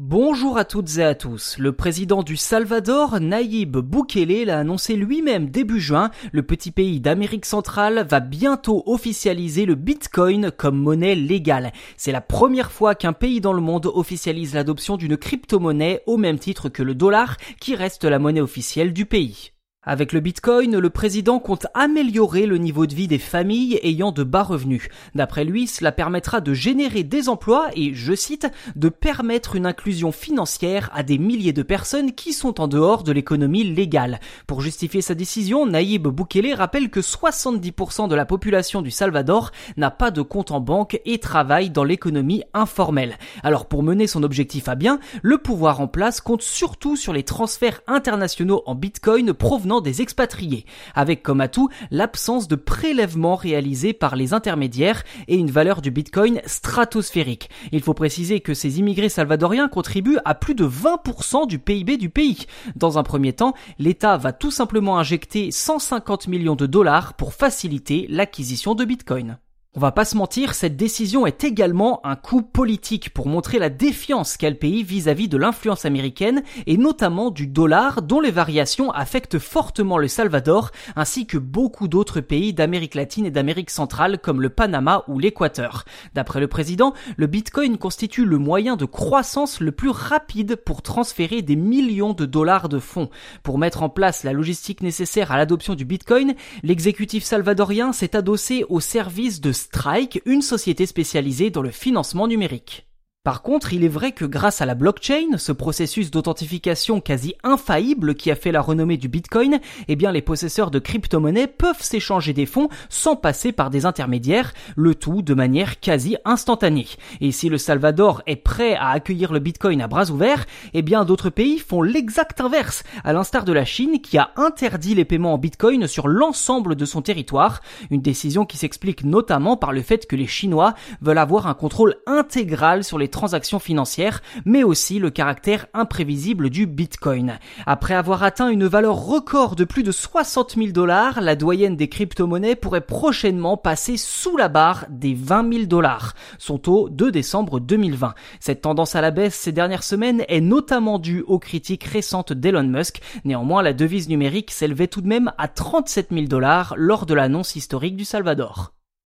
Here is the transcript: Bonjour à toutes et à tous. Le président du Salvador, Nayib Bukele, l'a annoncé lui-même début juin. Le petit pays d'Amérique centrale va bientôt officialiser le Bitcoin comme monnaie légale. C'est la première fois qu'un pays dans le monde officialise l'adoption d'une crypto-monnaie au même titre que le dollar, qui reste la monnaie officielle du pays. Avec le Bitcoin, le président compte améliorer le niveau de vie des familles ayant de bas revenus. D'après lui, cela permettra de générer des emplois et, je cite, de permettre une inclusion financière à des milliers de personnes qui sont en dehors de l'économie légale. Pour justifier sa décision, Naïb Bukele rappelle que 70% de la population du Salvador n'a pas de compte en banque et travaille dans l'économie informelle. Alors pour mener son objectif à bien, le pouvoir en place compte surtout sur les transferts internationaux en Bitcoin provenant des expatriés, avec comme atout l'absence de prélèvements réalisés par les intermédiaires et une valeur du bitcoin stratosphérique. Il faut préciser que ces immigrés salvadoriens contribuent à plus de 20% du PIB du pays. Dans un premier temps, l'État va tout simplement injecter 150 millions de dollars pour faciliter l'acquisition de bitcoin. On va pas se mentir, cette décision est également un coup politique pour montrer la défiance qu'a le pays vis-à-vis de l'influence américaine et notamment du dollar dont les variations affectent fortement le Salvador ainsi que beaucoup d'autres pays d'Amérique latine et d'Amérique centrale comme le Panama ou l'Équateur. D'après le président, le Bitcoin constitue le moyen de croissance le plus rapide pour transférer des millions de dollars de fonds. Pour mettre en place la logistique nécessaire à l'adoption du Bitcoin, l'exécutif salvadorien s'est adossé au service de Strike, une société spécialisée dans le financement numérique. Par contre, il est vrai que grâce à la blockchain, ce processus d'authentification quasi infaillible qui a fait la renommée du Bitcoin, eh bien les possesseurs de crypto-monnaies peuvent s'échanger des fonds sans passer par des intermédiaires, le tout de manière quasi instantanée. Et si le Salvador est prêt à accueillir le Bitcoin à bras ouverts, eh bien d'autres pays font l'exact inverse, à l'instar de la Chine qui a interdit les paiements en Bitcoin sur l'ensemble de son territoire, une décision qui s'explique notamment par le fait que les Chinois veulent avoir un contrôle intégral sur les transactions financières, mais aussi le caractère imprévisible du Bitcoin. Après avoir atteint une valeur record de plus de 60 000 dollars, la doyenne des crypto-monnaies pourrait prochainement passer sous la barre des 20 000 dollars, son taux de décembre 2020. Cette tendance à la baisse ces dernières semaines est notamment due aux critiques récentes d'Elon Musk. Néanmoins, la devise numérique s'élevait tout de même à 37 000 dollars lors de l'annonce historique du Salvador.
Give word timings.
Bonjour 0.00 0.58
à 0.58 0.64
toutes 0.64 0.98
et 0.98 1.02
à 1.02 1.16
tous. 1.16 1.58
Le 1.58 1.72
président 1.72 2.22
du 2.22 2.36
Salvador, 2.36 3.18
Nayib 3.18 3.78
Bukele, 3.78 4.44
l'a 4.44 4.60
annoncé 4.60 4.94
lui-même 4.94 5.50
début 5.50 5.80
juin. 5.80 6.12
Le 6.30 6.44
petit 6.44 6.70
pays 6.70 7.00
d'Amérique 7.00 7.44
centrale 7.44 8.06
va 8.08 8.20
bientôt 8.20 8.84
officialiser 8.86 9.66
le 9.66 9.74
Bitcoin 9.74 10.52
comme 10.52 10.78
monnaie 10.78 11.16
légale. 11.16 11.72
C'est 11.96 12.12
la 12.12 12.20
première 12.20 12.70
fois 12.70 12.94
qu'un 12.94 13.12
pays 13.12 13.40
dans 13.40 13.52
le 13.52 13.60
monde 13.60 13.90
officialise 13.92 14.54
l'adoption 14.54 14.96
d'une 14.96 15.16
crypto-monnaie 15.16 16.04
au 16.06 16.16
même 16.16 16.38
titre 16.38 16.68
que 16.68 16.84
le 16.84 16.94
dollar, 16.94 17.36
qui 17.60 17.74
reste 17.74 18.04
la 18.04 18.20
monnaie 18.20 18.40
officielle 18.40 18.92
du 18.92 19.04
pays. 19.04 19.50
Avec 19.90 20.12
le 20.12 20.20
Bitcoin, 20.20 20.76
le 20.76 20.90
président 20.90 21.38
compte 21.38 21.66
améliorer 21.72 22.44
le 22.44 22.58
niveau 22.58 22.84
de 22.84 22.94
vie 22.94 23.08
des 23.08 23.16
familles 23.16 23.80
ayant 23.82 24.12
de 24.12 24.22
bas 24.22 24.42
revenus. 24.42 24.86
D'après 25.14 25.46
lui, 25.46 25.66
cela 25.66 25.92
permettra 25.92 26.42
de 26.42 26.52
générer 26.52 27.04
des 27.04 27.30
emplois 27.30 27.68
et, 27.74 27.94
je 27.94 28.12
cite, 28.12 28.46
de 28.76 28.90
permettre 28.90 29.56
une 29.56 29.64
inclusion 29.64 30.12
financière 30.12 30.90
à 30.92 31.02
des 31.02 31.16
milliers 31.16 31.54
de 31.54 31.62
personnes 31.62 32.12
qui 32.12 32.34
sont 32.34 32.60
en 32.60 32.68
dehors 32.68 33.02
de 33.02 33.12
l'économie 33.12 33.64
légale. 33.64 34.20
Pour 34.46 34.60
justifier 34.60 35.00
sa 35.00 35.14
décision, 35.14 35.64
Naïb 35.64 36.06
Bukele 36.06 36.52
rappelle 36.52 36.90
que 36.90 37.00
70% 37.00 38.08
de 38.08 38.14
la 38.14 38.26
population 38.26 38.82
du 38.82 38.90
Salvador 38.90 39.52
n'a 39.78 39.90
pas 39.90 40.10
de 40.10 40.20
compte 40.20 40.50
en 40.50 40.60
banque 40.60 41.00
et 41.06 41.18
travaille 41.18 41.70
dans 41.70 41.84
l'économie 41.84 42.42
informelle. 42.52 43.16
Alors 43.42 43.64
pour 43.64 43.82
mener 43.82 44.06
son 44.06 44.22
objectif 44.22 44.68
à 44.68 44.74
bien, 44.74 45.00
le 45.22 45.38
pouvoir 45.38 45.80
en 45.80 45.88
place 45.88 46.20
compte 46.20 46.42
surtout 46.42 46.94
sur 46.94 47.14
les 47.14 47.22
transferts 47.22 47.80
internationaux 47.86 48.62
en 48.66 48.74
Bitcoin 48.74 49.32
provenant 49.32 49.77
des 49.80 50.02
expatriés, 50.02 50.64
avec 50.94 51.22
comme 51.22 51.40
atout 51.40 51.68
l'absence 51.90 52.48
de 52.48 52.56
prélèvements 52.56 53.36
réalisés 53.36 53.92
par 53.92 54.16
les 54.16 54.32
intermédiaires 54.34 55.04
et 55.28 55.36
une 55.36 55.50
valeur 55.50 55.82
du 55.82 55.90
bitcoin 55.90 56.40
stratosphérique. 56.46 57.50
Il 57.72 57.82
faut 57.82 57.94
préciser 57.94 58.40
que 58.40 58.54
ces 58.54 58.78
immigrés 58.78 59.08
salvadoriens 59.08 59.68
contribuent 59.68 60.18
à 60.24 60.34
plus 60.34 60.54
de 60.54 60.66
20% 60.66 61.46
du 61.46 61.58
PIB 61.58 61.96
du 61.96 62.10
pays. 62.10 62.46
Dans 62.76 62.98
un 62.98 63.02
premier 63.02 63.32
temps, 63.32 63.54
l'État 63.78 64.16
va 64.16 64.32
tout 64.32 64.50
simplement 64.50 64.98
injecter 64.98 65.50
150 65.50 66.28
millions 66.28 66.56
de 66.56 66.66
dollars 66.66 67.14
pour 67.14 67.34
faciliter 67.34 68.06
l'acquisition 68.08 68.74
de 68.74 68.84
bitcoin. 68.84 69.38
On 69.74 69.80
va 69.80 69.92
pas 69.92 70.06
se 70.06 70.16
mentir, 70.16 70.54
cette 70.54 70.78
décision 70.78 71.26
est 71.26 71.44
également 71.44 72.00
un 72.02 72.16
coup 72.16 72.40
politique 72.40 73.10
pour 73.10 73.28
montrer 73.28 73.58
la 73.58 73.68
défiance 73.68 74.38
qu'a 74.38 74.48
le 74.48 74.56
pays 74.56 74.82
vis-à-vis 74.82 75.28
de 75.28 75.36
l'influence 75.36 75.84
américaine 75.84 76.42
et 76.66 76.78
notamment 76.78 77.30
du 77.30 77.46
dollar 77.46 78.00
dont 78.00 78.18
les 78.18 78.30
variations 78.30 78.90
affectent 78.92 79.38
fortement 79.38 79.98
le 79.98 80.08
Salvador 80.08 80.70
ainsi 80.96 81.26
que 81.26 81.36
beaucoup 81.36 81.86
d'autres 81.86 82.22
pays 82.22 82.54
d'Amérique 82.54 82.94
latine 82.94 83.26
et 83.26 83.30
d'Amérique 83.30 83.68
centrale 83.68 84.18
comme 84.20 84.40
le 84.40 84.48
Panama 84.48 85.04
ou 85.06 85.18
l'Équateur. 85.18 85.84
D'après 86.14 86.40
le 86.40 86.48
président, 86.48 86.94
le 87.18 87.26
Bitcoin 87.26 87.76
constitue 87.76 88.24
le 88.24 88.38
moyen 88.38 88.74
de 88.74 88.86
croissance 88.86 89.60
le 89.60 89.72
plus 89.72 89.90
rapide 89.90 90.56
pour 90.56 90.80
transférer 90.80 91.42
des 91.42 91.56
millions 91.56 92.14
de 92.14 92.24
dollars 92.24 92.70
de 92.70 92.78
fonds. 92.78 93.10
Pour 93.42 93.58
mettre 93.58 93.82
en 93.82 93.90
place 93.90 94.24
la 94.24 94.32
logistique 94.32 94.80
nécessaire 94.80 95.30
à 95.30 95.36
l'adoption 95.36 95.74
du 95.74 95.84
Bitcoin, 95.84 96.34
l'exécutif 96.62 97.22
salvadorien 97.22 97.92
s'est 97.92 98.16
adossé 98.16 98.64
au 98.70 98.80
service 98.80 99.42
de 99.42 99.52
Strike, 99.70 100.22
une 100.24 100.40
société 100.40 100.86
spécialisée 100.86 101.50
dans 101.50 101.60
le 101.60 101.70
financement 101.70 102.26
numérique. 102.26 102.87
Par 103.28 103.42
contre, 103.42 103.74
il 103.74 103.84
est 103.84 103.88
vrai 103.88 104.12
que 104.12 104.24
grâce 104.24 104.62
à 104.62 104.64
la 104.64 104.74
blockchain, 104.74 105.36
ce 105.36 105.52
processus 105.52 106.10
d'authentification 106.10 107.02
quasi 107.02 107.34
infaillible 107.44 108.14
qui 108.14 108.30
a 108.30 108.34
fait 108.34 108.52
la 108.52 108.62
renommée 108.62 108.96
du 108.96 109.08
Bitcoin, 109.08 109.60
eh 109.86 109.96
bien 109.96 110.12
les 110.12 110.22
possesseurs 110.22 110.70
de 110.70 110.78
crypto-monnaies 110.78 111.46
peuvent 111.46 111.82
s'échanger 111.82 112.32
des 112.32 112.46
fonds 112.46 112.70
sans 112.88 113.16
passer 113.16 113.52
par 113.52 113.68
des 113.68 113.84
intermédiaires, 113.84 114.54
le 114.76 114.94
tout 114.94 115.20
de 115.20 115.34
manière 115.34 115.78
quasi 115.78 116.16
instantanée. 116.24 116.86
Et 117.20 117.30
si 117.30 117.50
le 117.50 117.58
Salvador 117.58 118.22
est 118.26 118.36
prêt 118.36 118.76
à 118.76 118.92
accueillir 118.92 119.30
le 119.30 119.40
Bitcoin 119.40 119.82
à 119.82 119.88
bras 119.88 120.08
ouverts, 120.08 120.46
eh 120.72 120.80
bien 120.80 121.04
d'autres 121.04 121.28
pays 121.28 121.58
font 121.58 121.82
l'exact 121.82 122.40
inverse, 122.40 122.82
à 123.04 123.12
l'instar 123.12 123.44
de 123.44 123.52
la 123.52 123.66
Chine 123.66 124.00
qui 124.00 124.16
a 124.16 124.30
interdit 124.36 124.94
les 124.94 125.04
paiements 125.04 125.34
en 125.34 125.38
Bitcoin 125.38 125.86
sur 125.86 126.08
l'ensemble 126.08 126.76
de 126.76 126.86
son 126.86 127.02
territoire, 127.02 127.60
une 127.90 128.00
décision 128.00 128.46
qui 128.46 128.56
s'explique 128.56 129.04
notamment 129.04 129.58
par 129.58 129.74
le 129.74 129.82
fait 129.82 130.06
que 130.06 130.16
les 130.16 130.26
Chinois 130.26 130.72
veulent 131.02 131.18
avoir 131.18 131.46
un 131.46 131.52
contrôle 131.52 131.96
intégral 132.06 132.84
sur 132.84 132.96
les 132.96 133.08
transactions 133.18 133.58
financières, 133.58 134.22
mais 134.44 134.62
aussi 134.62 135.00
le 135.00 135.10
caractère 135.10 135.66
imprévisible 135.74 136.50
du 136.50 136.68
Bitcoin. 136.68 137.40
Après 137.66 137.94
avoir 137.94 138.22
atteint 138.22 138.48
une 138.48 138.66
valeur 138.66 138.94
record 138.94 139.56
de 139.56 139.64
plus 139.64 139.82
de 139.82 139.90
60 139.90 140.54
000 140.54 140.68
dollars, 140.68 141.20
la 141.20 141.34
doyenne 141.34 141.74
des 141.74 141.88
crypto-monnaies 141.88 142.54
pourrait 142.54 142.80
prochainement 142.80 143.56
passer 143.56 143.96
sous 143.96 144.36
la 144.36 144.46
barre 144.48 144.86
des 144.88 145.14
20 145.14 145.52
000 145.52 145.66
dollars, 145.66 146.14
son 146.38 146.58
taux 146.58 146.88
de 146.88 147.10
décembre 147.10 147.58
2020. 147.58 148.14
Cette 148.38 148.62
tendance 148.62 148.94
à 148.94 149.00
la 149.00 149.10
baisse 149.10 149.34
ces 149.34 149.50
dernières 149.50 149.82
semaines 149.82 150.22
est 150.28 150.40
notamment 150.40 151.00
due 151.00 151.24
aux 151.26 151.40
critiques 151.40 151.84
récentes 151.84 152.32
d'Elon 152.32 152.68
Musk. 152.68 153.00
Néanmoins, 153.24 153.62
la 153.62 153.72
devise 153.72 154.08
numérique 154.08 154.52
s'élevait 154.52 154.86
tout 154.86 155.00
de 155.00 155.08
même 155.08 155.32
à 155.38 155.48
37 155.48 156.10
000 156.12 156.26
dollars 156.26 156.74
lors 156.76 157.04
de 157.04 157.14
l'annonce 157.14 157.56
historique 157.56 157.96
du 157.96 158.04
Salvador. 158.04 158.77